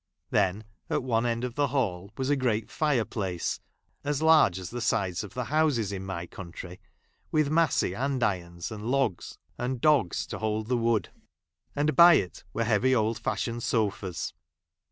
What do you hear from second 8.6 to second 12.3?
and dogs to hold the wood; and by